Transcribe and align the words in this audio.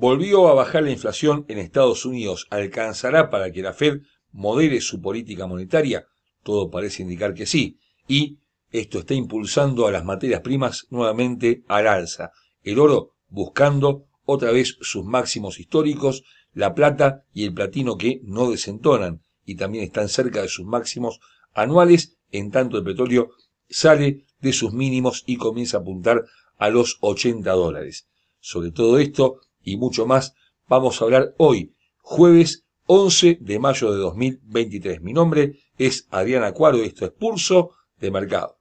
Volvió 0.00 0.46
a 0.46 0.54
bajar 0.54 0.84
la 0.84 0.92
inflación 0.92 1.44
en 1.48 1.58
Estados 1.58 2.06
Unidos. 2.06 2.46
¿Alcanzará 2.50 3.30
para 3.30 3.50
que 3.50 3.62
la 3.62 3.72
Fed 3.72 4.02
modere 4.30 4.80
su 4.80 5.00
política 5.00 5.48
monetaria? 5.48 6.06
Todo 6.44 6.70
parece 6.70 7.02
indicar 7.02 7.34
que 7.34 7.46
sí. 7.46 7.80
Y 8.06 8.38
esto 8.70 9.00
está 9.00 9.14
impulsando 9.14 9.88
a 9.88 9.90
las 9.90 10.04
materias 10.04 10.40
primas 10.42 10.86
nuevamente 10.90 11.64
al 11.66 11.88
alza. 11.88 12.30
El 12.62 12.78
oro 12.78 13.16
buscando 13.26 14.06
otra 14.24 14.52
vez 14.52 14.76
sus 14.82 15.04
máximos 15.04 15.58
históricos, 15.58 16.22
la 16.52 16.76
plata 16.76 17.24
y 17.34 17.42
el 17.42 17.52
platino 17.52 17.98
que 17.98 18.20
no 18.22 18.52
desentonan 18.52 19.22
y 19.44 19.56
también 19.56 19.82
están 19.82 20.08
cerca 20.08 20.42
de 20.42 20.48
sus 20.48 20.64
máximos 20.64 21.18
anuales, 21.54 22.18
en 22.30 22.52
tanto 22.52 22.78
el 22.78 22.84
petróleo 22.84 23.30
sale 23.68 24.26
de 24.38 24.52
sus 24.52 24.72
mínimos 24.72 25.24
y 25.26 25.38
comienza 25.38 25.78
a 25.78 25.80
apuntar 25.80 26.24
a 26.56 26.70
los 26.70 26.98
80 27.00 27.50
dólares. 27.50 28.06
Sobre 28.38 28.70
todo 28.70 29.00
esto 29.00 29.40
y 29.68 29.76
mucho 29.76 30.06
más 30.06 30.34
vamos 30.66 31.00
a 31.00 31.04
hablar 31.04 31.34
hoy, 31.38 31.74
jueves 31.98 32.64
11 32.86 33.38
de 33.40 33.58
mayo 33.58 33.92
de 33.92 33.98
2023. 33.98 35.02
Mi 35.02 35.12
nombre 35.12 35.58
es 35.76 36.06
Adriana 36.10 36.52
Cuaro 36.52 36.78
y 36.78 36.86
esto 36.86 37.04
es 37.04 37.12
Pulso 37.12 37.72
de 37.98 38.10
Mercado. 38.10 38.58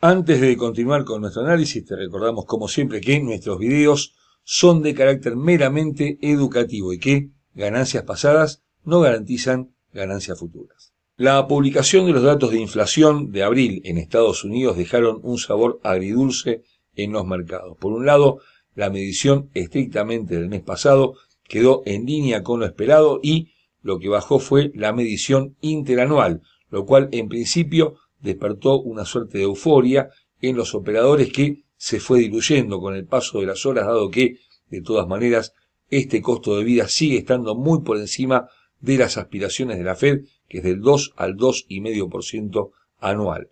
Antes 0.00 0.38
de 0.38 0.54
continuar 0.58 1.04
con 1.04 1.22
nuestro 1.22 1.42
análisis, 1.44 1.82
te 1.86 1.96
recordamos 1.96 2.44
como 2.44 2.68
siempre 2.68 3.00
que 3.00 3.20
nuestros 3.20 3.58
videos 3.58 4.14
son 4.42 4.82
de 4.82 4.94
carácter 4.94 5.34
meramente 5.34 6.18
educativo 6.20 6.92
y 6.92 6.98
que 6.98 7.30
ganancias 7.54 8.04
pasadas 8.04 8.62
no 8.82 9.00
garantizan 9.00 9.73
ganancias 9.94 10.38
futuras. 10.38 10.92
La 11.16 11.46
publicación 11.46 12.06
de 12.06 12.12
los 12.12 12.22
datos 12.22 12.50
de 12.50 12.58
inflación 12.58 13.30
de 13.30 13.44
abril 13.44 13.80
en 13.84 13.98
Estados 13.98 14.44
Unidos 14.44 14.76
dejaron 14.76 15.20
un 15.22 15.38
sabor 15.38 15.80
agridulce 15.84 16.62
en 16.96 17.12
los 17.12 17.24
mercados. 17.24 17.76
Por 17.78 17.92
un 17.92 18.04
lado, 18.04 18.40
la 18.74 18.90
medición 18.90 19.48
estrictamente 19.54 20.34
del 20.34 20.48
mes 20.48 20.62
pasado 20.62 21.14
quedó 21.44 21.82
en 21.86 22.04
línea 22.04 22.42
con 22.42 22.60
lo 22.60 22.66
esperado 22.66 23.20
y 23.22 23.52
lo 23.80 23.98
que 23.98 24.08
bajó 24.08 24.40
fue 24.40 24.72
la 24.74 24.92
medición 24.92 25.56
interanual, 25.60 26.42
lo 26.68 26.84
cual 26.84 27.08
en 27.12 27.28
principio 27.28 27.94
despertó 28.18 28.80
una 28.80 29.04
suerte 29.04 29.38
de 29.38 29.44
euforia 29.44 30.08
en 30.40 30.56
los 30.56 30.74
operadores 30.74 31.32
que 31.32 31.64
se 31.76 32.00
fue 32.00 32.18
diluyendo 32.18 32.80
con 32.80 32.96
el 32.96 33.06
paso 33.06 33.40
de 33.40 33.46
las 33.46 33.64
horas, 33.66 33.86
dado 33.86 34.10
que, 34.10 34.38
de 34.68 34.80
todas 34.80 35.06
maneras, 35.06 35.52
este 35.90 36.20
costo 36.22 36.56
de 36.56 36.64
vida 36.64 36.88
sigue 36.88 37.18
estando 37.18 37.54
muy 37.54 37.82
por 37.82 37.98
encima 37.98 38.48
de 38.84 38.98
las 38.98 39.16
aspiraciones 39.16 39.78
de 39.78 39.84
la 39.84 39.96
Fed, 39.96 40.24
que 40.46 40.58
es 40.58 40.64
del 40.64 40.82
2 40.82 41.14
al 41.16 41.36
2,5% 41.36 42.70
anual. 43.00 43.48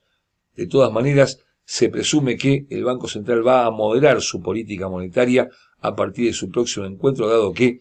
De 0.54 0.66
todas 0.66 0.92
maneras, 0.92 1.40
se 1.64 1.88
presume 1.88 2.36
que 2.36 2.66
el 2.68 2.84
Banco 2.84 3.08
Central 3.08 3.46
va 3.46 3.64
a 3.64 3.70
moderar 3.70 4.20
su 4.20 4.42
política 4.42 4.88
monetaria 4.88 5.48
a 5.80 5.96
partir 5.96 6.26
de 6.26 6.32
su 6.34 6.50
próximo 6.50 6.84
encuentro, 6.84 7.28
dado 7.28 7.54
que 7.54 7.80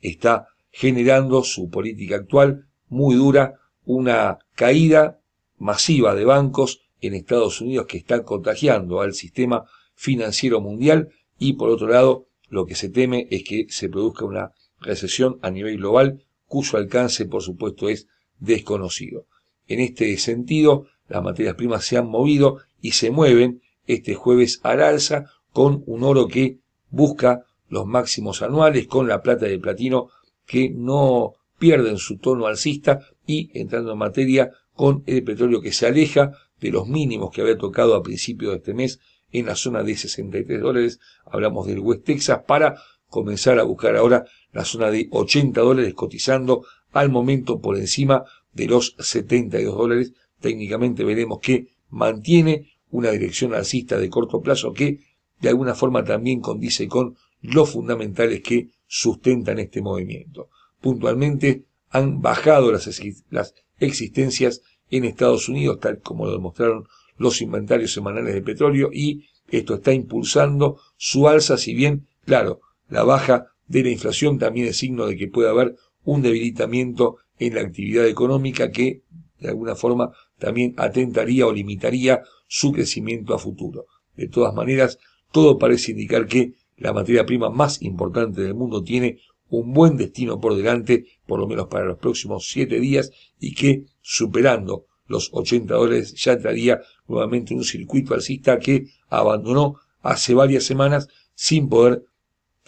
está 0.00 0.48
generando 0.70 1.44
su 1.44 1.70
política 1.70 2.16
actual 2.16 2.66
muy 2.88 3.14
dura, 3.14 3.54
una 3.84 4.38
caída 4.56 5.20
masiva 5.56 6.16
de 6.16 6.24
bancos 6.24 6.80
en 7.00 7.14
Estados 7.14 7.60
Unidos 7.60 7.86
que 7.86 7.98
están 7.98 8.24
contagiando 8.24 9.00
al 9.00 9.14
sistema 9.14 9.64
financiero 9.94 10.60
mundial 10.60 11.10
y 11.38 11.52
por 11.54 11.70
otro 11.70 11.88
lado 11.88 12.26
lo 12.48 12.66
que 12.66 12.74
se 12.74 12.88
teme 12.88 13.28
es 13.30 13.44
que 13.44 13.66
se 13.68 13.88
produzca 13.88 14.24
una 14.24 14.52
recesión 14.80 15.38
a 15.42 15.50
nivel 15.50 15.76
global 15.76 16.24
cuyo 16.48 16.78
alcance 16.78 17.26
por 17.26 17.42
supuesto 17.42 17.88
es 17.88 18.08
desconocido. 18.40 19.26
En 19.68 19.80
este 19.80 20.16
sentido, 20.18 20.86
las 21.08 21.22
materias 21.22 21.54
primas 21.54 21.84
se 21.84 21.96
han 21.96 22.08
movido 22.08 22.58
y 22.80 22.92
se 22.92 23.10
mueven 23.10 23.62
este 23.86 24.14
jueves 24.14 24.60
al 24.62 24.82
alza 24.82 25.26
con 25.52 25.82
un 25.86 26.02
oro 26.02 26.26
que 26.26 26.58
busca 26.90 27.44
los 27.68 27.86
máximos 27.86 28.42
anuales, 28.42 28.86
con 28.86 29.08
la 29.08 29.22
plata 29.22 29.46
de 29.46 29.58
platino 29.58 30.08
que 30.46 30.70
no 30.70 31.34
pierden 31.58 31.98
su 31.98 32.18
tono 32.18 32.46
alcista 32.46 33.00
y 33.26 33.50
entrando 33.58 33.92
en 33.92 33.98
materia 33.98 34.50
con 34.74 35.02
el 35.06 35.22
petróleo 35.24 35.60
que 35.60 35.72
se 35.72 35.86
aleja 35.86 36.32
de 36.60 36.70
los 36.70 36.88
mínimos 36.88 37.30
que 37.30 37.42
había 37.42 37.58
tocado 37.58 37.94
a 37.94 38.02
principios 38.02 38.52
de 38.52 38.58
este 38.58 38.74
mes 38.74 39.00
en 39.30 39.46
la 39.46 39.56
zona 39.56 39.82
de 39.82 39.96
63 39.96 40.60
dólares. 40.60 41.00
Hablamos 41.26 41.66
del 41.66 41.80
West 41.80 42.04
Texas 42.04 42.40
para 42.46 42.80
comenzar 43.08 43.58
a 43.58 43.64
buscar 43.64 43.96
ahora 43.96 44.24
la 44.52 44.64
zona 44.64 44.90
de 44.90 45.08
80 45.10 45.60
dólares 45.60 45.94
cotizando 45.94 46.64
al 46.92 47.10
momento 47.10 47.60
por 47.60 47.76
encima 47.76 48.24
de 48.52 48.66
los 48.66 48.96
72 48.98 49.76
dólares. 49.76 50.12
Técnicamente 50.40 51.04
veremos 51.04 51.40
que 51.40 51.74
mantiene 51.90 52.72
una 52.90 53.10
dirección 53.10 53.54
alcista 53.54 53.98
de 53.98 54.08
corto 54.08 54.40
plazo 54.40 54.72
que 54.72 55.00
de 55.40 55.48
alguna 55.48 55.74
forma 55.74 56.04
también 56.04 56.40
condice 56.40 56.88
con 56.88 57.16
los 57.40 57.70
fundamentales 57.70 58.42
que 58.42 58.70
sustentan 58.86 59.58
este 59.58 59.80
movimiento. 59.80 60.48
Puntualmente 60.80 61.64
han 61.90 62.20
bajado 62.20 62.72
las, 62.72 63.00
las 63.30 63.54
existencias 63.78 64.62
en 64.90 65.04
Estados 65.04 65.48
Unidos, 65.48 65.80
tal 65.80 66.00
como 66.00 66.26
lo 66.26 66.32
demostraron 66.32 66.86
los 67.16 67.40
inventarios 67.42 67.92
semanales 67.92 68.34
de 68.34 68.42
petróleo, 68.42 68.90
y 68.92 69.26
esto 69.48 69.74
está 69.74 69.92
impulsando 69.92 70.80
su 70.96 71.28
alza, 71.28 71.56
si 71.56 71.74
bien, 71.74 72.06
claro, 72.24 72.60
la 72.88 73.04
baja 73.04 73.52
de 73.66 73.82
la 73.82 73.90
inflación 73.90 74.38
también 74.38 74.66
es 74.66 74.78
signo 74.78 75.06
de 75.06 75.16
que 75.16 75.28
puede 75.28 75.48
haber 75.48 75.76
un 76.04 76.22
debilitamiento 76.22 77.16
en 77.38 77.54
la 77.54 77.60
actividad 77.60 78.06
económica 78.06 78.70
que, 78.70 79.02
de 79.40 79.48
alguna 79.48 79.74
forma, 79.74 80.10
también 80.38 80.74
atentaría 80.76 81.46
o 81.46 81.52
limitaría 81.52 82.22
su 82.46 82.72
crecimiento 82.72 83.34
a 83.34 83.38
futuro. 83.38 83.86
De 84.16 84.28
todas 84.28 84.54
maneras, 84.54 84.98
todo 85.30 85.58
parece 85.58 85.92
indicar 85.92 86.26
que 86.26 86.54
la 86.76 86.92
materia 86.92 87.26
prima 87.26 87.50
más 87.50 87.82
importante 87.82 88.40
del 88.42 88.54
mundo 88.54 88.82
tiene 88.82 89.18
un 89.50 89.72
buen 89.72 89.96
destino 89.96 90.40
por 90.40 90.56
delante, 90.56 91.06
por 91.26 91.38
lo 91.38 91.46
menos 91.46 91.68
para 91.68 91.84
los 91.84 91.98
próximos 91.98 92.48
siete 92.48 92.80
días, 92.80 93.10
y 93.38 93.54
que, 93.54 93.84
superando 94.00 94.86
los 95.06 95.30
80 95.32 95.74
dólares, 95.74 96.14
ya 96.14 96.32
entraría 96.32 96.80
nuevamente 97.06 97.52
en 97.52 97.60
un 97.60 97.64
circuito 97.64 98.14
alcista 98.14 98.58
que 98.58 98.86
abandonó 99.08 99.76
hace 100.02 100.34
varias 100.34 100.64
semanas 100.64 101.08
sin 101.34 101.68
poder 101.68 102.04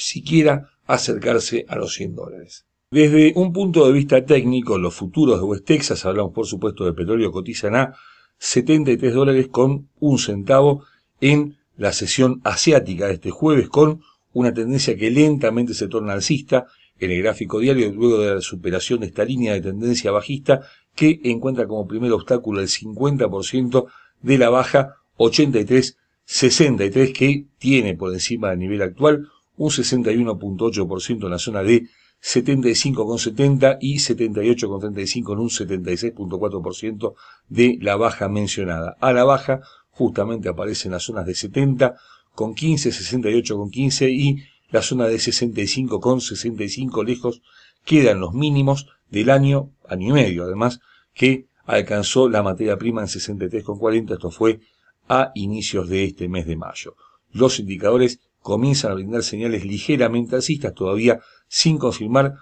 siquiera 0.01 0.71
acercarse 0.87 1.65
a 1.69 1.77
los 1.77 1.95
100 1.95 2.15
dólares. 2.15 2.67
Desde 2.91 3.33
un 3.37 3.53
punto 3.53 3.87
de 3.87 3.93
vista 3.93 4.25
técnico, 4.25 4.77
los 4.77 4.95
futuros 4.95 5.39
de 5.39 5.45
West 5.45 5.65
Texas, 5.65 6.05
hablamos 6.05 6.33
por 6.33 6.47
supuesto 6.47 6.85
de 6.85 6.93
petróleo, 6.93 7.31
cotizan 7.31 7.77
a 7.77 7.95
73 8.39 9.15
dólares 9.15 9.49
con 9.49 9.89
un 10.01 10.19
centavo 10.19 10.85
en 11.21 11.57
la 11.77 11.93
sesión 11.93 12.41
asiática 12.43 13.07
de 13.07 13.15
este 13.15 13.31
jueves 13.31 13.69
con 13.69 14.01
una 14.33 14.53
tendencia 14.53 14.97
que 14.97 15.11
lentamente 15.11 15.75
se 15.75 15.89
torna 15.89 16.15
alcista 16.15 16.67
en 16.99 17.11
el 17.11 17.23
gráfico 17.23 17.59
diario 17.59 17.93
luego 17.93 18.19
de 18.19 18.35
la 18.35 18.41
superación 18.41 19.01
de 19.01 19.07
esta 19.07 19.25
línea 19.25 19.53
de 19.55 19.61
tendencia 19.61 20.11
bajista 20.11 20.63
que 20.95 21.21
encuentra 21.25 21.67
como 21.67 21.87
primer 21.87 22.13
obstáculo 22.13 22.61
el 22.61 22.69
50% 22.69 23.87
de 24.23 24.39
la 24.39 24.51
baja 24.51 24.97
83-63 25.17 27.13
que 27.13 27.47
tiene 27.59 27.95
por 27.95 28.13
encima 28.13 28.51
del 28.51 28.59
nivel 28.59 28.83
actual 28.83 29.29
un 29.61 29.69
61.8% 29.69 31.25
en 31.25 31.31
la 31.31 31.39
zona 31.39 31.63
de 31.63 31.87
75,70 32.23 33.77
y 33.83 33.97
78,35 33.97 35.33
en 35.33 35.39
un 35.39 35.51
76.4% 35.51 37.15
de 37.51 37.79
la 37.83 37.97
baja 37.97 38.31
mencionada. 38.31 38.97
A 39.01 39.13
la 39.13 39.25
baja 39.25 39.61
justamente 39.91 40.49
aparecen 40.49 40.93
las 40.93 41.03
zonas 41.03 41.27
de 41.27 41.35
70 41.35 41.95
con 42.35 42.55
15, 42.55 42.91
68 42.91 43.57
con 43.59 43.71
15 43.71 44.11
y 44.11 44.43
la 44.71 44.81
zona 44.81 45.07
de 45.09 45.19
65 45.19 46.01
con 46.01 46.23
65 46.23 47.05
lejos 47.05 47.43
quedan 47.85 48.19
los 48.19 48.33
mínimos 48.33 48.87
del 49.11 49.29
año, 49.29 49.73
año 49.87 50.09
y 50.09 50.13
medio 50.13 50.45
además, 50.45 50.81
que 51.13 51.49
alcanzó 51.67 52.31
la 52.31 52.43
materia 52.43 52.79
prima 52.79 53.03
en 53.03 53.09
63 53.09 53.63
con 53.63 53.79
40, 53.79 54.15
esto 54.15 54.31
fue 54.31 54.61
a 55.07 55.33
inicios 55.35 55.91
de 55.91 56.05
este 56.05 56.31
mes 56.31 56.47
de 56.47 56.57
mayo. 56.57 56.97
Los 57.31 57.59
indicadores 57.59 58.21
comienzan 58.41 58.93
a 58.93 58.95
brindar 58.95 59.23
señales 59.23 59.65
ligeramente 59.65 60.37
alcistas, 60.37 60.75
todavía 60.75 61.21
sin 61.49 61.79
confirmar 61.79 62.35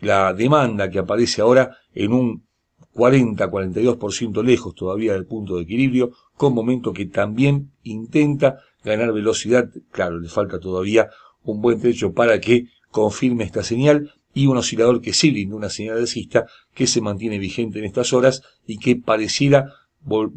la 0.00 0.34
demanda 0.34 0.90
que 0.90 0.98
aparece 0.98 1.42
ahora 1.42 1.76
en 1.94 2.12
un 2.12 2.44
40-42% 2.94 4.42
lejos 4.42 4.74
todavía 4.74 5.14
del 5.14 5.26
punto 5.26 5.56
de 5.56 5.62
equilibrio, 5.62 6.12
con 6.36 6.54
momento 6.54 6.92
que 6.92 7.06
también 7.06 7.70
intenta 7.82 8.58
ganar 8.84 9.12
velocidad. 9.12 9.70
Claro, 9.90 10.18
le 10.18 10.28
falta 10.28 10.58
todavía 10.58 11.08
un 11.44 11.60
buen 11.60 11.80
trecho 11.80 12.12
para 12.12 12.40
que 12.40 12.66
confirme 12.90 13.44
esta 13.44 13.62
señal 13.62 14.12
y 14.34 14.46
un 14.46 14.56
oscilador 14.56 15.00
que 15.00 15.12
sí 15.12 15.30
brinda 15.30 15.56
una 15.56 15.70
señal 15.70 15.98
alcista 15.98 16.46
que 16.74 16.86
se 16.86 17.00
mantiene 17.00 17.38
vigente 17.38 17.78
en 17.78 17.84
estas 17.84 18.12
horas 18.12 18.42
y 18.66 18.78
que 18.78 18.96
pareciera 18.96 19.72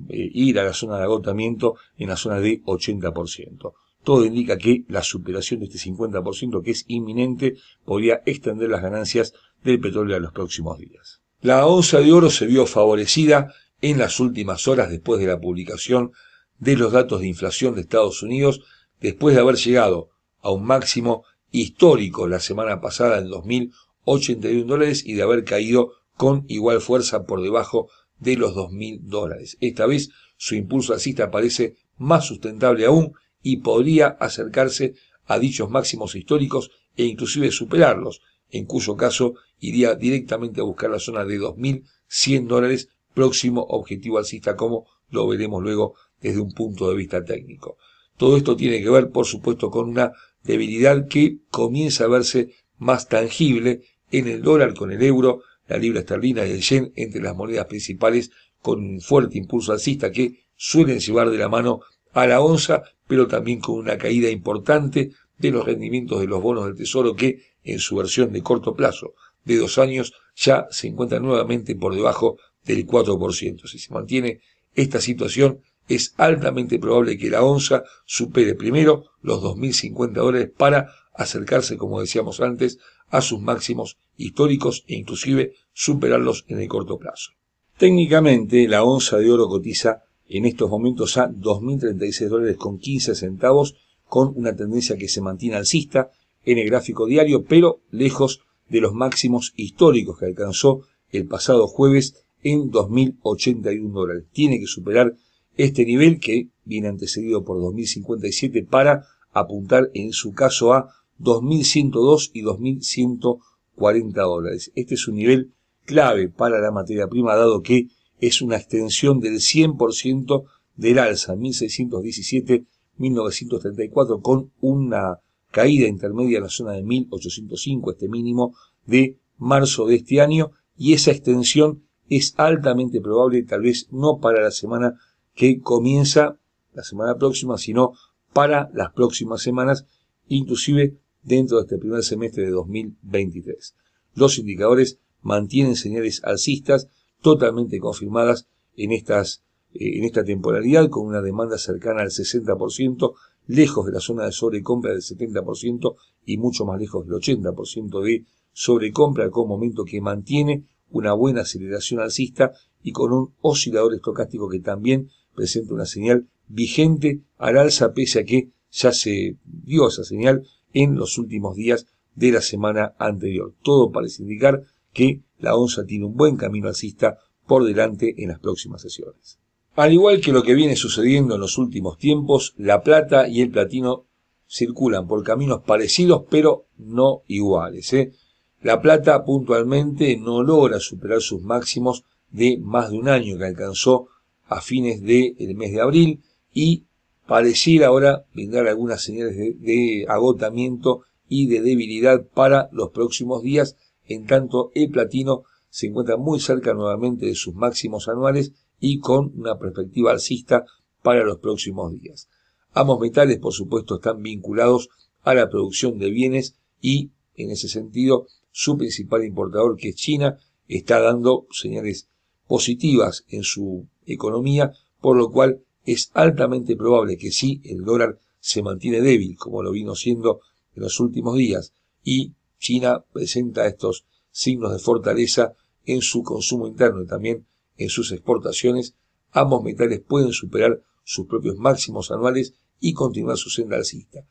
eh, 0.10 0.30
ir 0.34 0.60
a 0.60 0.64
la 0.64 0.74
zona 0.74 0.98
de 0.98 1.04
agotamiento 1.04 1.76
en 1.98 2.10
la 2.10 2.18
zona 2.18 2.40
de 2.40 2.62
80%. 2.64 3.74
Todo 4.06 4.24
indica 4.24 4.60
que 4.60 4.86
la 4.88 5.02
superación 5.02 5.60
de 5.60 5.66
este 5.66 5.80
50% 5.80 6.64
que 6.64 6.72
es 6.72 6.86
inminente 6.88 7.56
podría 7.84 8.22
extender 8.28 8.70
las 8.70 8.84
ganancias 8.84 9.34
del 9.64 9.80
petróleo 9.80 10.16
a 10.16 10.20
los 10.20 10.32
próximos 10.32 10.78
días. 10.78 11.22
La 11.42 11.66
onza 11.66 12.00
de 12.00 12.14
oro 12.14 12.30
se 12.30 12.46
vio 12.46 12.68
favorecida 12.68 13.52
en 13.82 13.98
las 13.98 14.20
últimas 14.20 14.68
horas 14.68 14.92
después 14.92 15.20
de 15.20 15.26
la 15.26 15.42
publicación 15.42 16.12
de 16.60 16.78
los 16.78 16.92
datos 16.92 17.20
de 17.20 17.28
inflación 17.28 17.74
de 17.74 17.82
Estados 17.82 18.22
Unidos, 18.22 18.62
después 19.02 19.36
de 19.36 19.42
haber 19.42 19.56
llegado 19.56 20.12
a 20.40 20.52
un 20.52 20.66
máximo 20.66 21.24
histórico 21.52 22.28
la 22.28 22.40
semana 22.40 22.82
pasada 22.82 23.18
en 23.18 23.28
2.081 23.28 24.66
dólares 24.66 25.04
y 25.04 25.14
de 25.16 25.24
haber 25.24 25.44
caído 25.44 25.94
con 26.16 26.46
igual 26.48 26.80
fuerza 26.80 27.26
por 27.26 27.42
debajo 27.42 27.90
de 28.20 28.38
los 28.38 28.54
2.000 28.54 29.00
dólares. 29.02 29.58
Esta 29.62 29.88
vez 29.88 30.12
su 30.38 30.54
impulso 30.54 30.94
alcista 30.94 31.32
parece 31.32 31.76
más 31.98 32.28
sustentable 32.28 32.86
aún 32.86 33.14
y 33.46 33.58
podría 33.58 34.08
acercarse 34.08 34.96
a 35.28 35.38
dichos 35.38 35.70
máximos 35.70 36.16
históricos 36.16 36.72
e 36.98 37.04
inclusive 37.04 37.52
superarlos, 37.52 38.22
en 38.50 38.66
cuyo 38.66 38.98
caso 38.98 39.36
iría 39.60 39.94
directamente 39.94 40.62
a 40.62 40.64
buscar 40.64 40.90
la 40.90 40.98
zona 40.98 41.26
de 41.26 41.40
2.100 41.40 42.48
dólares, 42.48 42.90
próximo 43.14 43.62
objetivo 43.70 44.18
alcista, 44.18 44.56
como 44.56 44.88
lo 45.12 45.28
veremos 45.28 45.62
luego 45.62 45.94
desde 46.20 46.40
un 46.40 46.54
punto 46.54 46.90
de 46.90 46.96
vista 46.96 47.24
técnico. 47.24 47.78
Todo 48.18 48.36
esto 48.36 48.56
tiene 48.56 48.82
que 48.82 48.90
ver, 48.90 49.12
por 49.12 49.28
supuesto, 49.28 49.70
con 49.70 49.90
una 49.90 50.12
debilidad 50.44 51.08
que 51.08 51.38
comienza 51.52 52.06
a 52.06 52.08
verse 52.08 52.50
más 52.80 53.08
tangible 53.08 53.84
en 54.10 54.28
el 54.28 54.42
dólar 54.42 54.74
con 54.74 54.92
el 54.92 55.04
euro, 55.04 55.44
la 55.68 55.78
libra 55.78 56.00
esterlina 56.00 56.48
y 56.48 56.52
el 56.52 56.62
yen 56.62 56.92
entre 56.96 57.22
las 57.22 57.36
monedas 57.36 57.68
principales 57.68 58.32
con 58.64 58.80
un 58.80 59.02
fuerte 59.02 59.38
impulso 59.38 59.72
alcista 59.72 60.12
que 60.12 60.46
suelen 60.56 61.00
llevar 61.00 61.30
de 61.30 61.38
la 61.38 61.48
mano 61.48 61.82
a 62.16 62.26
la 62.26 62.42
onza, 62.42 62.84
pero 63.08 63.28
también 63.28 63.60
con 63.60 63.76
una 63.76 63.98
caída 63.98 64.30
importante 64.30 65.12
de 65.38 65.52
los 65.52 65.66
rendimientos 65.66 66.22
de 66.22 66.28
los 66.28 66.42
bonos 66.42 66.66
del 66.66 66.76
Tesoro 66.76 67.14
que, 67.14 67.42
en 67.64 67.80
su 67.80 67.98
versión 67.98 68.32
de 68.32 68.42
corto 68.42 68.74
plazo 68.74 69.14
de 69.44 69.58
dos 69.58 69.78
años, 69.78 70.14
ya 70.34 70.66
se 70.72 70.88
encuentran 70.88 71.24
nuevamente 71.24 71.76
por 71.76 71.94
debajo 71.94 72.38
del 72.64 72.88
4%. 72.88 73.68
Si 73.68 73.80
se 73.80 73.94
mantiene 73.94 74.40
esta 74.74 75.02
situación, 75.02 75.60
es 75.90 76.14
altamente 76.18 76.80
probable 76.80 77.18
que 77.18 77.30
la 77.30 77.44
onza 77.44 77.84
supere 78.06 78.56
primero 78.56 79.04
los 79.22 79.44
2.050 79.44 80.14
dólares 80.14 80.52
para 80.58 80.88
acercarse, 81.14 81.76
como 81.76 82.00
decíamos 82.00 82.40
antes, 82.40 82.80
a 83.10 83.20
sus 83.20 83.42
máximos 83.42 83.98
históricos 84.16 84.86
e 84.88 84.96
inclusive 84.96 85.54
superarlos 85.74 86.46
en 86.48 86.62
el 86.62 86.70
corto 86.70 86.98
plazo. 86.98 87.32
Técnicamente, 87.78 88.70
la 88.70 88.84
onza 88.84 89.18
de 89.18 89.30
oro 89.30 89.50
cotiza 89.50 90.05
en 90.28 90.46
estos 90.46 90.70
momentos 90.70 91.18
a 91.18 91.30
2.036 91.30 92.28
dólares 92.28 92.58
con 92.58 92.80
15 92.80 93.16
centavos, 93.16 93.76
con 94.08 94.34
una 94.36 94.56
tendencia 94.56 94.98
que 94.98 95.08
se 95.08 95.22
mantiene 95.22 95.56
alcista 95.56 96.12
en 96.46 96.58
el 96.58 96.68
gráfico 96.68 97.06
diario, 97.06 97.44
pero 97.44 97.82
lejos 97.92 98.42
de 98.70 98.82
los 98.82 98.94
máximos 98.94 99.54
históricos 99.56 100.20
que 100.20 100.26
alcanzó 100.26 100.82
el 101.12 101.28
pasado 101.28 101.68
jueves 101.68 102.26
en 102.44 102.72
2.081 102.72 103.92
dólares. 103.92 104.26
Tiene 104.32 104.60
que 104.60 104.68
superar 104.68 105.16
este 105.58 105.86
nivel 105.86 106.20
que 106.20 106.50
viene 106.64 106.88
antecedido 106.88 107.44
por 107.44 107.58
2.057 107.58 108.68
para 108.68 109.06
apuntar 109.32 109.90
en 109.94 110.12
su 110.12 110.34
caso 110.34 110.74
a 110.74 110.90
2.102 111.20 112.32
y 112.34 112.44
2.140 112.44 114.14
dólares. 114.14 114.72
Este 114.76 114.96
es 114.96 115.08
un 115.08 115.16
nivel 115.16 115.52
clave 115.86 116.30
para 116.30 116.60
la 116.60 116.72
materia 116.72 117.08
prima 117.08 117.36
dado 117.36 117.62
que 117.62 117.88
es 118.20 118.42
una 118.42 118.58
extensión 118.58 119.20
del 119.20 119.36
100% 119.36 120.46
del 120.76 120.98
alza 121.00 121.36
1617-1934 121.36 124.22
con 124.22 124.52
una 124.62 125.20
caída 125.52 125.88
intermedia 125.88 126.38
en 126.38 126.44
la 126.44 126.50
zona 126.50 126.74
de 126.74 126.84
1805, 126.84 127.92
este 127.92 128.10
mínimo 128.10 128.56
de 128.86 129.18
marzo 129.38 129.86
de 129.86 129.96
este 129.96 130.22
año, 130.22 130.52
y 130.78 130.94
esa 130.94 131.12
extensión 131.12 131.84
es 132.10 132.34
altamente 132.38 133.02
probable, 133.02 133.44
tal 133.44 133.62
vez 133.62 133.88
no 133.92 134.20
para 134.20 134.42
la 134.42 134.52
semana 134.52 134.96
que 135.34 135.60
comienza 135.60 136.38
la 136.74 136.84
semana 136.84 137.18
próxima, 137.18 137.58
sino 137.58 137.94
para 138.34 138.70
las 138.74 138.92
próximas 138.92 139.42
semanas, 139.42 139.86
inclusive 140.28 140.98
dentro 141.24 141.58
de 141.58 141.64
este 141.64 141.78
primer 141.78 142.04
semestre 142.04 142.44
de 142.44 142.52
2023. 142.52 143.76
Los 144.14 144.38
indicadores 144.38 145.00
mantienen 145.22 145.76
señales 145.76 146.22
alcistas 146.24 146.90
totalmente 147.26 147.80
confirmadas 147.80 148.48
en, 148.78 148.92
estas, 148.92 149.42
eh, 149.74 149.98
en 149.98 150.04
esta 150.04 150.24
temporalidad, 150.24 150.90
con 150.92 151.08
una 151.08 151.24
demanda 151.24 151.58
cercana 151.58 152.04
al 152.04 152.12
60%, 152.12 153.14
lejos 153.48 153.88
de 153.88 153.92
la 153.94 154.00
zona 154.00 154.26
de 154.26 154.32
sobrecompra 154.32 154.92
del 154.92 155.02
70% 155.02 155.96
y 156.28 156.38
mucho 156.38 156.66
más 156.66 156.80
lejos 156.80 157.04
del 157.08 157.16
80% 157.16 158.04
de 158.04 158.26
sobrecompra, 158.54 159.32
con 159.32 159.48
momento 159.48 159.86
que 159.86 160.02
mantiene 160.02 160.66
una 160.92 161.14
buena 161.14 161.42
aceleración 161.42 162.00
alcista 162.00 162.52
y 162.84 162.92
con 162.92 163.12
un 163.12 163.34
oscilador 163.42 163.96
estocástico 163.96 164.48
que 164.48 164.60
también 164.60 165.10
presenta 165.34 165.74
una 165.74 165.88
señal 165.88 166.28
vigente 166.48 167.22
al 167.40 167.58
alza, 167.58 167.92
pese 167.96 168.20
a 168.20 168.24
que 168.24 168.52
ya 168.70 168.92
se 168.92 169.38
dio 169.46 169.88
esa 169.88 170.04
señal 170.04 170.46
en 170.74 170.94
los 170.94 171.18
últimos 171.18 171.56
días 171.56 171.88
de 172.14 172.32
la 172.32 172.42
semana 172.42 172.94
anterior. 173.00 173.56
Todo 173.64 173.92
parece 173.92 174.22
indicar 174.22 174.62
que 174.94 175.24
la 175.40 175.56
onza 175.56 175.86
tiene 175.86 176.06
un 176.06 176.16
buen 176.16 176.38
camino 176.38 176.68
alcista 176.68 177.18
por 177.46 177.64
delante 177.64 178.16
en 178.18 178.30
las 178.30 178.40
próximas 178.40 178.82
sesiones. 178.82 179.38
Al 179.76 179.92
igual 179.92 180.22
que 180.22 180.32
lo 180.32 180.44
que 180.44 180.56
viene 180.56 180.76
sucediendo 180.76 181.36
en 181.36 181.42
los 181.42 181.58
últimos 181.58 181.98
tiempos, 181.98 182.54
la 182.58 182.82
plata 182.82 183.28
y 183.28 183.42
el 183.42 183.52
platino 183.52 184.06
circulan 184.48 185.08
por 185.08 185.24
caminos 185.24 185.62
parecidos 185.66 186.24
pero 186.30 186.66
no 186.78 187.24
iguales. 187.28 187.92
¿eh? 187.94 188.14
La 188.62 188.82
plata 188.82 189.24
puntualmente 189.24 190.18
no 190.18 190.44
logra 190.44 190.80
superar 190.80 191.22
sus 191.22 191.42
máximos 191.42 192.04
de 192.32 192.58
más 192.58 192.90
de 192.90 192.98
un 192.98 193.10
año 193.10 193.38
que 193.38 193.46
alcanzó 193.46 194.08
a 194.48 194.62
fines 194.62 195.02
del 195.02 195.56
mes 195.56 195.72
de 195.72 195.82
abril 195.82 196.22
y 196.54 196.86
pareciera 197.28 197.88
ahora 197.88 198.26
brindar 198.34 198.68
algunas 198.68 199.02
señales 199.02 199.36
de, 199.36 200.06
agotamiento 200.08 201.02
y 201.28 201.48
de 201.48 201.62
debilidad 201.62 202.26
para 202.34 202.70
los 202.72 202.92
próximos 202.92 203.42
días, 203.42 203.78
en 204.08 204.26
tanto 204.26 204.72
el 204.76 204.90
platino 204.90 205.44
se 205.70 205.88
encuentra 205.88 206.18
muy 206.18 206.40
cerca 206.40 206.74
nuevamente 206.74 207.26
de 207.26 207.36
sus 207.36 207.54
máximos 207.54 208.08
anuales 208.08 208.54
y 208.80 209.00
con 209.00 209.32
una 209.36 209.58
perspectiva 209.58 210.12
alcista 210.12 210.66
para 211.02 211.24
los 211.24 211.40
próximos 211.40 211.92
días. 212.00 212.30
Ambos 212.74 213.00
metales, 213.00 213.40
por 213.40 213.54
supuesto, 213.54 213.96
están 213.96 214.22
vinculados 214.22 214.90
a 215.24 215.34
la 215.34 215.50
producción 215.50 215.98
de 215.98 216.10
bienes 216.10 216.56
y, 216.82 217.12
en 217.36 217.52
ese 217.52 217.68
sentido, 217.68 218.28
su 218.52 218.78
principal 218.78 219.24
importador, 219.24 219.76
que 219.76 219.90
es 219.90 219.96
China, 219.96 220.38
está 220.68 221.00
dando 221.00 221.48
señales 221.52 222.10
positivas 222.48 223.26
en 223.28 223.44
su 223.44 223.88
economía, 224.06 224.72
por 225.02 225.18
lo 225.18 225.32
cual 225.32 225.62
es 225.86 226.12
altamente 226.14 226.76
probable 226.76 227.18
que 227.18 227.32
si 227.32 227.62
el 227.64 227.84
dólar 227.84 228.20
se 228.40 228.62
mantiene 228.62 229.02
débil, 229.02 229.38
como 229.38 229.64
lo 229.64 229.72
vino 229.72 229.96
siendo 229.96 230.42
en 230.76 230.84
los 230.84 231.00
últimos 231.00 231.38
días, 231.38 231.74
y 232.04 232.34
China 232.66 233.06
presenta 233.14 233.68
estos 233.68 234.06
signos 234.32 234.72
de 234.74 234.80
fortaleza 234.80 235.54
en 235.86 236.02
su 236.02 236.24
consumo 236.24 236.66
interno 236.66 237.04
y 237.04 237.06
también 237.06 237.46
en 237.78 237.90
sus 237.90 238.12
exportaciones, 238.12 238.96
ambos 239.32 239.62
metales 239.64 240.02
pueden 240.02 240.32
superar 240.32 240.82
sus 241.04 241.28
propios 241.28 241.58
máximos 241.58 242.10
anuales 242.10 242.56
y 242.80 242.94
continuar 242.94 243.38
su 243.38 243.52
senda 243.52 243.78
alcista. 243.78 244.26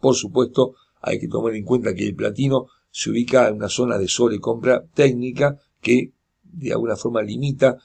Por 0.00 0.16
supuesto, 0.16 0.74
hay 1.00 1.20
que 1.20 1.28
tomar 1.28 1.54
en 1.54 1.64
cuenta 1.64 1.94
que 1.94 2.08
el 2.08 2.16
platino 2.16 2.66
se 2.90 3.10
ubica 3.10 3.46
en 3.46 3.54
una 3.54 3.68
zona 3.68 3.98
de 3.98 4.08
sobrecompra 4.08 4.84
técnica 4.92 5.56
que 5.80 6.12
de 6.42 6.72
alguna 6.72 6.96
forma 6.96 7.22
limita 7.22 7.78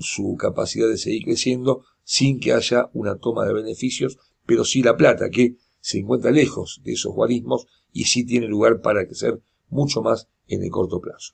su 0.00 0.34
capacidad 0.36 0.88
de 0.88 0.98
seguir 0.98 1.22
creciendo 1.22 1.84
sin 2.02 2.40
que 2.40 2.52
haya 2.52 2.90
una 2.94 3.18
toma 3.18 3.46
de 3.46 3.52
beneficios, 3.52 4.18
pero 4.44 4.64
sí 4.64 4.82
la 4.82 4.96
plata, 4.96 5.30
que 5.30 5.54
se 5.80 5.98
encuentra 5.98 6.32
lejos 6.32 6.80
de 6.82 6.94
esos 6.94 7.14
guarismos 7.14 7.68
y 7.96 8.04
sí 8.04 8.24
tiene 8.24 8.46
lugar 8.46 8.80
para 8.80 9.06
crecer 9.06 9.40
mucho 9.70 10.02
más 10.02 10.28
en 10.48 10.62
el 10.62 10.70
corto 10.70 11.00
plazo. 11.00 11.32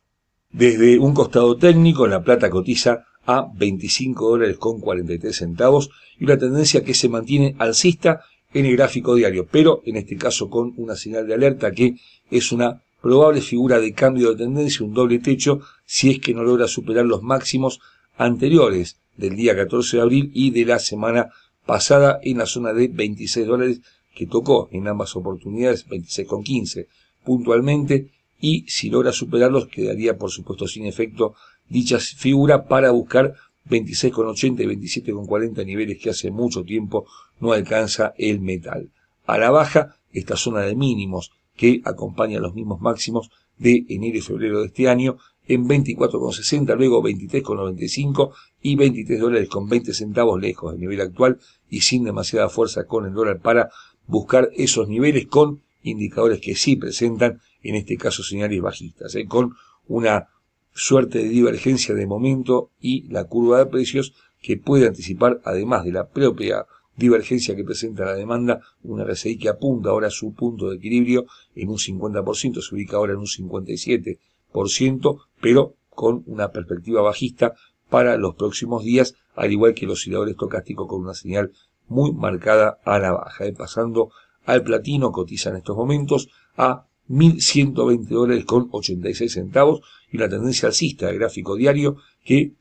Desde 0.50 0.98
un 0.98 1.12
costado 1.12 1.56
técnico, 1.56 2.06
la 2.06 2.22
plata 2.22 2.50
cotiza 2.50 3.04
a 3.26 3.50
25 3.54 4.30
dólares 4.30 4.58
con 4.58 4.80
43 4.80 5.34
centavos 5.34 5.90
y 6.18 6.24
una 6.24 6.38
tendencia 6.38 6.84
que 6.84 6.94
se 6.94 7.08
mantiene 7.08 7.56
alcista 7.58 8.20
en 8.54 8.66
el 8.66 8.76
gráfico 8.76 9.14
diario, 9.14 9.46
pero 9.50 9.82
en 9.86 9.96
este 9.96 10.16
caso 10.16 10.50
con 10.50 10.74
una 10.76 10.94
señal 10.94 11.26
de 11.26 11.34
alerta 11.34 11.72
que 11.72 11.96
es 12.30 12.52
una 12.52 12.82
probable 13.00 13.40
figura 13.40 13.80
de 13.80 13.92
cambio 13.92 14.30
de 14.30 14.44
tendencia, 14.44 14.86
un 14.86 14.94
doble 14.94 15.18
techo, 15.18 15.60
si 15.84 16.10
es 16.10 16.20
que 16.20 16.34
no 16.34 16.44
logra 16.44 16.68
superar 16.68 17.06
los 17.06 17.22
máximos 17.22 17.80
anteriores 18.16 18.98
del 19.16 19.34
día 19.34 19.56
14 19.56 19.96
de 19.96 20.02
abril 20.02 20.30
y 20.34 20.50
de 20.50 20.64
la 20.64 20.78
semana 20.78 21.30
pasada 21.66 22.20
en 22.22 22.38
la 22.38 22.46
zona 22.46 22.72
de 22.72 22.88
26 22.88 23.46
dólares 23.46 23.80
que 24.14 24.26
tocó 24.26 24.68
en 24.72 24.88
ambas 24.88 25.16
oportunidades, 25.16 25.86
26,15 25.88 26.86
puntualmente, 27.24 28.10
y 28.40 28.64
si 28.68 28.90
logra 28.90 29.12
superarlos 29.12 29.68
quedaría 29.68 30.18
por 30.18 30.30
supuesto 30.30 30.66
sin 30.66 30.86
efecto 30.86 31.34
dicha 31.68 31.98
figura 31.98 32.66
para 32.66 32.90
buscar 32.90 33.34
26,80 33.68 34.62
y 34.62 35.02
27,40 35.02 35.64
niveles 35.64 35.98
que 35.98 36.10
hace 36.10 36.30
mucho 36.30 36.64
tiempo 36.64 37.06
no 37.40 37.52
alcanza 37.52 38.12
el 38.18 38.40
metal. 38.40 38.90
A 39.26 39.38
la 39.38 39.50
baja, 39.50 39.96
esta 40.12 40.36
zona 40.36 40.62
de 40.62 40.74
mínimos 40.74 41.30
que 41.56 41.80
acompaña 41.84 42.40
los 42.40 42.54
mismos 42.54 42.80
máximos 42.80 43.30
de 43.58 43.84
enero 43.88 44.18
y 44.18 44.20
febrero 44.20 44.60
de 44.60 44.66
este 44.66 44.88
año 44.88 45.16
en 45.46 45.68
24,60, 45.68 46.76
luego 46.76 47.02
23,95 47.02 48.32
y 48.62 48.76
23 48.76 49.20
dólares 49.20 49.48
con 49.48 49.68
20 49.68 49.92
centavos 49.92 50.40
lejos 50.40 50.72
del 50.72 50.80
nivel 50.80 51.00
actual 51.00 51.38
y 51.68 51.80
sin 51.80 52.04
demasiada 52.04 52.48
fuerza 52.48 52.84
con 52.86 53.06
el 53.06 53.12
dólar 53.12 53.40
para 53.40 53.70
buscar 54.06 54.50
esos 54.56 54.88
niveles 54.88 55.26
con 55.26 55.62
indicadores 55.82 56.40
que 56.40 56.54
sí 56.54 56.76
presentan, 56.76 57.40
en 57.62 57.74
este 57.74 57.96
caso 57.96 58.22
señales 58.22 58.60
bajistas, 58.60 59.14
¿eh? 59.14 59.26
con 59.26 59.54
una 59.86 60.28
suerte 60.74 61.18
de 61.18 61.28
divergencia 61.28 61.94
de 61.94 62.06
momento 62.06 62.70
y 62.80 63.02
la 63.08 63.24
curva 63.24 63.58
de 63.58 63.66
precios 63.66 64.14
que 64.40 64.56
puede 64.56 64.86
anticipar, 64.86 65.40
además 65.44 65.84
de 65.84 65.92
la 65.92 66.08
propia 66.08 66.66
divergencia 66.96 67.54
que 67.56 67.64
presenta 67.64 68.04
la 68.04 68.14
demanda, 68.14 68.60
una 68.82 69.04
RSI 69.04 69.38
que 69.38 69.48
apunta 69.48 69.90
ahora 69.90 70.08
a 70.08 70.10
su 70.10 70.34
punto 70.34 70.70
de 70.70 70.76
equilibrio 70.76 71.26
en 71.54 71.68
un 71.68 71.78
50%, 71.78 72.60
se 72.60 72.74
ubica 72.74 72.96
ahora 72.96 73.12
en 73.12 73.20
un 73.20 73.26
57%, 73.26 75.18
pero 75.40 75.74
con 75.90 76.22
una 76.26 76.50
perspectiva 76.50 77.00
bajista 77.02 77.54
para 77.88 78.16
los 78.16 78.34
próximos 78.34 78.84
días, 78.84 79.14
al 79.34 79.52
igual 79.52 79.74
que 79.74 79.86
los 79.86 80.00
oscilador 80.00 80.28
estocástico 80.28 80.86
con 80.86 81.02
una 81.02 81.14
señal 81.14 81.52
muy 81.88 82.12
marcada 82.12 82.78
a 82.84 82.98
la 82.98 83.12
baja, 83.12 83.44
¿eh? 83.44 83.52
pasando 83.52 84.10
al 84.44 84.62
platino, 84.62 85.12
cotiza 85.12 85.50
en 85.50 85.56
estos 85.56 85.76
momentos 85.76 86.28
a 86.56 86.86
1.120 87.08 88.08
dólares 88.08 88.44
con 88.44 88.68
86 88.70 89.32
centavos 89.32 89.82
y 90.10 90.18
la 90.18 90.28
tendencia 90.28 90.68
alcista 90.68 91.08
de 91.08 91.18
gráfico 91.18 91.56
diario 91.56 91.96
que 92.24 92.52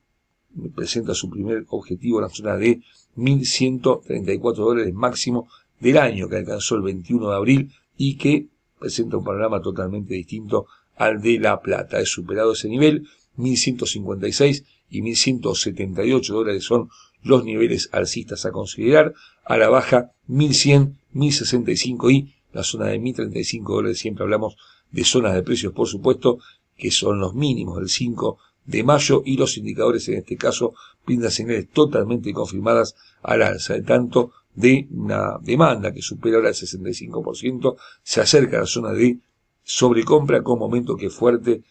presenta 0.75 1.13
su 1.13 1.29
primer 1.29 1.65
objetivo 1.69 2.19
en 2.19 2.23
la 2.23 2.29
zona 2.29 2.57
de 2.57 2.81
1.134 3.15 4.55
dólares 4.55 4.93
máximo 4.93 5.47
del 5.79 5.97
año 5.97 6.27
que 6.27 6.37
alcanzó 6.37 6.75
el 6.75 6.81
21 6.81 7.29
de 7.29 7.35
abril 7.35 7.71
y 7.97 8.17
que 8.17 8.47
presenta 8.79 9.17
un 9.17 9.23
panorama 9.23 9.61
totalmente 9.61 10.13
distinto 10.13 10.67
al 10.95 11.21
de 11.21 11.39
La 11.39 11.61
Plata. 11.61 11.99
Es 11.99 12.09
superado 12.09 12.53
ese 12.53 12.67
nivel, 12.67 13.07
1.156 13.37 14.65
y 14.89 15.01
1.178 15.01 16.27
dólares 16.27 16.63
son 16.63 16.89
los 17.23 17.43
niveles 17.43 17.89
alcistas 17.91 18.45
a 18.45 18.51
considerar. 18.51 19.13
A 19.45 19.57
la 19.57 19.69
baja, 19.69 20.11
1.100, 20.29 20.95
1.065 21.13 22.11
y 22.11 22.33
la 22.53 22.63
zona 22.63 22.87
de 22.87 22.99
1.035 22.99 23.63
dólares. 23.63 23.99
Siempre 23.99 24.23
hablamos 24.23 24.55
de 24.91 25.03
zonas 25.03 25.33
de 25.33 25.43
precios, 25.43 25.73
por 25.73 25.87
supuesto, 25.87 26.39
que 26.77 26.91
son 26.91 27.19
los 27.19 27.33
mínimos 27.33 27.77
del 27.77 27.89
5 27.89 28.37
de 28.65 28.83
mayo 28.83 29.23
y 29.25 29.37
los 29.37 29.57
indicadores 29.57 30.07
en 30.09 30.19
este 30.19 30.37
caso 30.37 30.73
brindan 31.05 31.31
señales 31.31 31.69
totalmente 31.69 32.33
confirmadas 32.33 32.95
al 33.23 33.41
alza, 33.41 33.73
de 33.73 33.81
tanto 33.81 34.31
de 34.53 34.87
una 34.91 35.37
demanda 35.41 35.91
que 35.93 36.01
supera 36.01 36.37
ahora 36.37 36.49
el 36.49 36.55
65%, 36.55 37.75
se 38.03 38.21
acerca 38.21 38.57
a 38.57 38.61
la 38.61 38.65
zona 38.67 38.91
de 38.91 39.17
sobrecompra 39.63 40.43
con 40.43 40.59
momento 40.59 40.95
que 40.97 41.09
fuerte 41.09 41.63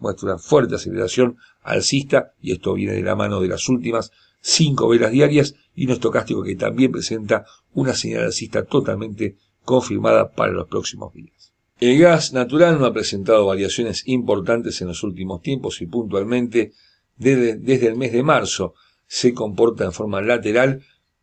muestra 0.00 0.30
una 0.30 0.38
fuerte 0.38 0.74
aceleración 0.74 1.38
alcista 1.62 2.32
y 2.42 2.52
esto 2.52 2.74
viene 2.74 2.94
de 2.94 3.02
la 3.02 3.16
mano 3.16 3.40
de 3.40 3.48
las 3.48 3.68
últimas 3.68 4.12
cinco 4.46 4.86
velas 4.88 5.10
diarias 5.10 5.56
y 5.74 5.86
un 5.86 5.92
estocástico 5.92 6.44
que 6.44 6.54
también 6.54 6.92
presenta 6.92 7.44
una 7.74 7.94
señal 7.94 8.26
alcista 8.26 8.64
totalmente 8.64 9.36
confirmada 9.64 10.30
para 10.30 10.52
los 10.52 10.68
próximos 10.68 11.12
días. 11.12 11.52
El 11.80 11.98
gas 11.98 12.32
natural 12.32 12.78
no 12.78 12.86
ha 12.86 12.92
presentado 12.92 13.44
variaciones 13.44 14.04
importantes 14.06 14.80
en 14.80 14.86
los 14.86 15.02
últimos 15.02 15.42
tiempos 15.42 15.82
y 15.82 15.86
puntualmente 15.86 16.72
desde, 17.16 17.88
el 17.88 17.96
mes 17.96 18.12
de 18.12 18.22
marzo 18.22 18.74
se 19.08 19.34
comporta 19.34 19.84
en 19.84 19.92
forma 19.92 20.22
lateral 20.22 20.82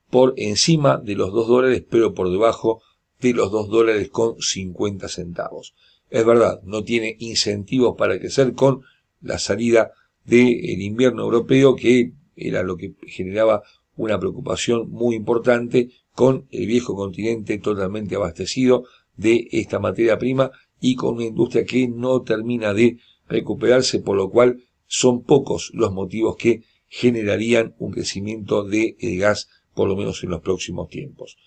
por 0.10 0.34
encima 0.36 0.98
de 0.98 1.16
los 1.16 1.32
2 1.32 1.48
dólares 1.48 1.84
pero 1.90 2.14
por 2.14 2.30
debajo 2.30 2.82
de 3.22 3.34
los 3.34 3.52
2 3.52 3.70
dólares 3.70 4.10
con 4.10 4.36
50 4.38 5.08
centavos. 5.08 5.74
Es 6.10 6.26
verdad, 6.26 6.62
no 6.64 6.84
tiene 6.84 7.16
incentivos 7.20 7.96
para 7.98 8.20
crecer 8.20 8.54
con 8.54 8.82
la 9.22 9.40
salida 9.40 9.94
del 10.26 10.82
invierno 10.82 11.24
europeo 11.24 11.76
que 11.78 12.12
era 12.36 12.64
lo 12.64 12.78
que 12.78 12.94
generaba 13.08 13.64
una 13.96 14.20
preocupación 14.20 14.90
muy 14.90 15.16
importante 15.16 15.90
con 16.14 16.48
el 16.52 16.68
viejo 16.68 16.96
continente 16.96 17.58
totalmente 17.60 18.16
abastecido 18.16 18.86
de 19.16 19.48
esta 19.52 19.80
materia 19.80 20.18
prima 20.18 20.52
y 20.80 20.96
con 20.96 21.16
una 21.16 21.26
industria 21.26 21.66
que 21.66 21.88
no 21.88 22.22
termina 22.22 22.74
de 22.74 22.98
recuperarse, 23.28 24.00
por 24.00 24.18
lo 24.18 24.30
cual 24.30 24.64
son 24.88 25.24
pocos 25.24 25.72
los 25.74 25.92
motivos 25.92 26.36
que 26.38 26.64
generarían 26.88 27.76
un 27.80 27.92
crecimiento 27.92 28.64
de 28.64 28.96
gas, 29.18 29.50
por 29.74 29.88
lo 29.88 29.96
menos 29.96 30.24
en 30.24 30.30
los 30.30 30.42
próximos 30.42 30.90
tiempos. 30.90 31.38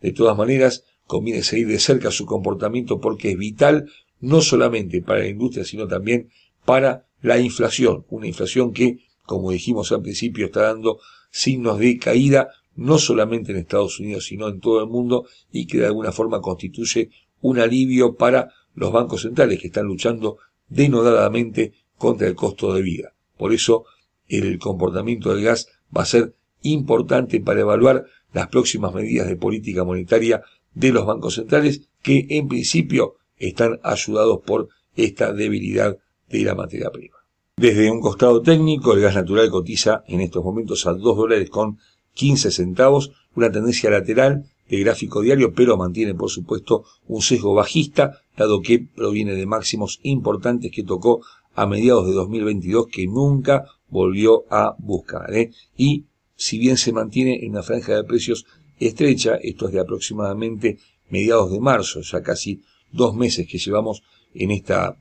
De 0.00 0.12
todas 0.12 0.36
maneras, 0.36 0.84
conviene 1.06 1.42
seguir 1.42 1.68
de 1.68 1.78
cerca 1.78 2.10
su 2.10 2.26
comportamiento 2.26 3.00
porque 3.00 3.32
es 3.32 3.38
vital 3.38 3.90
no 4.20 4.40
solamente 4.40 5.02
para 5.02 5.20
la 5.20 5.28
industria, 5.28 5.64
sino 5.64 5.86
también 5.88 6.30
para 6.64 7.06
la 7.20 7.38
inflación, 7.38 8.04
una 8.08 8.26
inflación 8.26 8.72
que, 8.72 8.98
como 9.32 9.50
dijimos 9.50 9.90
al 9.92 10.02
principio, 10.02 10.46
está 10.46 10.62
dando 10.62 11.00
signos 11.30 11.78
de 11.78 11.98
caída 11.98 12.50
no 12.76 12.98
solamente 12.98 13.52
en 13.52 13.58
Estados 13.58 13.98
Unidos, 13.98 14.26
sino 14.26 14.48
en 14.48 14.60
todo 14.60 14.80
el 14.82 14.88
mundo, 14.88 15.26
y 15.50 15.66
que 15.66 15.78
de 15.78 15.86
alguna 15.86 16.12
forma 16.12 16.42
constituye 16.42 17.10
un 17.40 17.58
alivio 17.58 18.14
para 18.16 18.52
los 18.74 18.92
bancos 18.92 19.22
centrales 19.22 19.58
que 19.58 19.68
están 19.68 19.86
luchando 19.86 20.36
denodadamente 20.68 21.72
contra 21.96 22.26
el 22.28 22.34
costo 22.34 22.74
de 22.74 22.82
vida. 22.82 23.14
Por 23.38 23.54
eso, 23.54 23.84
el 24.28 24.58
comportamiento 24.58 25.34
del 25.34 25.44
gas 25.44 25.68
va 25.96 26.02
a 26.02 26.06
ser 26.06 26.34
importante 26.62 27.40
para 27.40 27.60
evaluar 27.60 28.04
las 28.34 28.48
próximas 28.48 28.94
medidas 28.94 29.28
de 29.28 29.36
política 29.36 29.84
monetaria 29.84 30.42
de 30.74 30.92
los 30.92 31.06
bancos 31.06 31.36
centrales, 31.36 31.88
que 32.02 32.26
en 32.28 32.48
principio 32.48 33.16
están 33.38 33.80
ayudados 33.82 34.40
por 34.46 34.68
esta 34.94 35.32
debilidad 35.32 35.96
de 36.28 36.42
la 36.42 36.54
materia 36.54 36.90
prima. 36.90 37.21
Desde 37.56 37.90
un 37.90 38.00
costado 38.00 38.40
técnico, 38.40 38.94
el 38.94 39.02
gas 39.02 39.14
natural 39.14 39.50
cotiza 39.50 40.04
en 40.08 40.20
estos 40.20 40.42
momentos 40.42 40.86
a 40.86 40.94
2 40.94 41.16
dólares 41.16 41.50
con 41.50 41.78
15 42.14 42.50
centavos, 42.50 43.12
una 43.34 43.52
tendencia 43.52 43.90
lateral 43.90 44.44
de 44.68 44.80
gráfico 44.80 45.20
diario, 45.20 45.52
pero 45.52 45.76
mantiene 45.76 46.14
por 46.14 46.30
supuesto 46.30 46.84
un 47.06 47.20
sesgo 47.20 47.54
bajista, 47.54 48.22
dado 48.36 48.62
que 48.62 48.78
proviene 48.80 49.34
de 49.34 49.46
máximos 49.46 50.00
importantes 50.02 50.72
que 50.72 50.82
tocó 50.82 51.20
a 51.54 51.66
mediados 51.66 52.06
de 52.06 52.14
2022 52.14 52.86
que 52.86 53.06
nunca 53.06 53.66
volvió 53.90 54.44
a 54.50 54.74
buscar. 54.78 55.32
¿eh? 55.34 55.52
Y 55.76 56.06
si 56.34 56.58
bien 56.58 56.78
se 56.78 56.92
mantiene 56.92 57.44
en 57.44 57.50
una 57.50 57.62
franja 57.62 57.94
de 57.94 58.04
precios 58.04 58.46
estrecha, 58.80 59.36
esto 59.36 59.66
es 59.66 59.72
de 59.72 59.80
aproximadamente 59.80 60.78
mediados 61.10 61.52
de 61.52 61.60
marzo, 61.60 62.00
ya 62.00 62.22
casi 62.22 62.62
dos 62.90 63.14
meses 63.14 63.46
que 63.46 63.58
llevamos 63.58 64.02
en, 64.34 64.50
esta, 64.50 64.96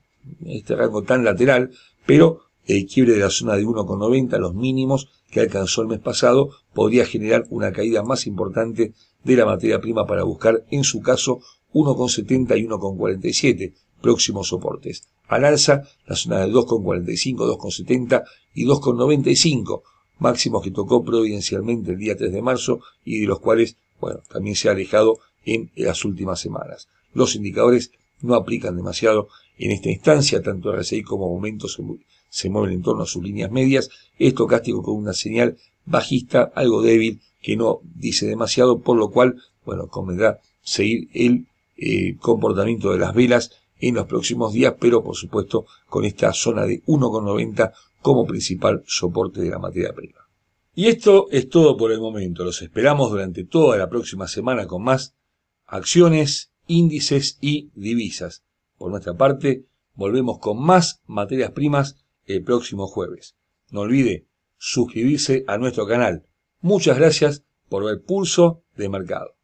este 0.46 0.76
rango 0.76 1.04
tan 1.04 1.24
lateral, 1.24 1.72
pero 2.06 2.42
el 2.66 2.88
quiebre 2.88 3.14
de 3.14 3.20
la 3.20 3.30
zona 3.30 3.56
de 3.56 3.66
1,90, 3.66 4.38
los 4.40 4.54
mínimos 4.54 5.10
que 5.30 5.40
alcanzó 5.40 5.82
el 5.82 5.88
mes 5.88 6.00
pasado, 6.00 6.52
podría 6.74 7.06
generar 7.06 7.46
una 7.50 7.72
caída 7.72 8.04
más 8.04 8.28
importante 8.28 8.94
de 9.24 9.36
la 9.36 9.46
materia 9.46 9.80
prima 9.80 10.06
para 10.06 10.24
buscar, 10.24 10.64
en 10.72 10.84
su 10.84 11.02
caso, 11.02 11.42
1,70 11.74 12.60
y 12.60 12.68
1,47 12.68 13.74
próximos 14.02 14.50
soportes. 14.50 15.08
Al 15.28 15.46
alza, 15.46 15.84
la 16.06 16.16
zona 16.16 16.40
de 16.40 16.52
2,45, 16.52 17.58
2,70 17.58 18.24
y 18.54 18.66
2,95, 18.66 19.82
máximos 20.20 20.64
que 20.64 20.72
tocó 20.72 21.04
providencialmente 21.04 21.92
el 21.92 21.98
día 21.98 22.18
3 22.18 22.32
de 22.32 22.42
marzo 22.42 22.80
y 23.06 23.20
de 23.22 23.28
los 23.28 23.40
cuales, 23.40 23.78
bueno, 24.00 24.20
también 24.30 24.56
se 24.56 24.68
ha 24.68 24.74
alejado 24.74 25.20
en 25.46 25.72
las 25.76 26.04
últimas 26.04 26.40
semanas. 26.40 26.90
Los 27.14 27.36
indicadores 27.36 27.92
no 28.24 28.36
aplican 28.36 28.76
demasiado 28.76 29.30
en 29.58 29.72
esta 29.72 29.90
instancia, 29.90 30.42
tanto 30.42 30.72
RSI 30.72 31.04
como 31.04 31.30
momentos 31.30 31.80
se 32.30 32.50
mueven 32.50 32.74
en 32.74 32.82
torno 32.82 33.04
a 33.04 33.08
sus 33.08 33.24
líneas 33.24 33.52
medias, 33.52 33.90
estocástico 34.18 34.82
con 34.82 34.96
una 34.96 35.14
señal 35.14 35.58
bajista, 35.86 36.52
algo 36.56 36.82
débil, 36.82 37.22
que 37.42 37.58
no 37.58 37.80
dice 37.84 38.28
demasiado, 38.28 38.80
por 38.80 38.98
lo 38.98 39.10
cual, 39.10 39.42
bueno, 39.66 39.88
convendrá 39.88 40.40
seguir 40.62 41.10
el 41.14 41.48
eh, 41.78 42.16
comportamiento 42.20 42.92
de 42.92 43.00
las 43.00 43.14
velas 43.14 43.52
en 43.80 43.96
los 43.96 44.06
próximos 44.06 44.54
días, 44.54 44.76
pero 44.80 45.04
por 45.04 45.16
supuesto 45.16 45.66
con 45.90 46.06
esta 46.06 46.32
zona 46.34 46.66
de 46.66 46.84
1,90 46.86 47.74
como 48.02 48.26
principal 48.26 48.84
soporte 48.86 49.42
de 49.42 49.50
la 49.50 49.60
materia 49.60 49.94
prima. 49.94 50.20
Y 50.74 50.88
esto 50.88 51.28
es 51.32 51.50
todo 51.50 51.76
por 51.76 51.92
el 51.92 52.00
momento. 52.00 52.44
Los 52.44 52.62
esperamos 52.62 53.12
durante 53.12 53.44
toda 53.44 53.78
la 53.78 53.90
próxima 53.90 54.28
semana 54.28 54.68
con 54.68 54.84
más 54.84 55.16
acciones, 55.66 56.51
índices 56.68 57.38
y 57.42 57.72
divisas. 57.76 58.44
Por 58.78 58.92
nuestra 58.92 59.16
parte, 59.16 59.66
volvemos 59.94 60.40
con 60.40 60.62
más 60.62 61.02
materias 61.06 61.52
primas 61.52 61.98
el 62.26 62.44
próximo 62.44 62.88
jueves. 62.88 63.36
No 63.72 63.82
olvide 63.82 64.28
suscribirse 64.58 65.44
a 65.48 65.58
nuestro 65.58 65.88
canal. 65.88 66.26
Muchas 66.62 66.98
gracias 66.98 67.44
por 67.70 67.86
ver 67.86 68.04
Pulso 68.04 68.64
de 68.76 68.90
Mercado. 68.90 69.36